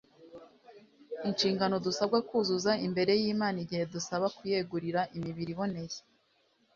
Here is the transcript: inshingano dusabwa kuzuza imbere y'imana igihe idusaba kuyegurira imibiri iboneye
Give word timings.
inshingano 1.27 1.75
dusabwa 1.85 2.17
kuzuza 2.29 2.71
imbere 2.87 3.11
y'imana 3.21 3.57
igihe 3.63 3.83
idusaba 3.85 4.25
kuyegurira 4.37 5.01
imibiri 5.17 5.51
iboneye 5.55 5.97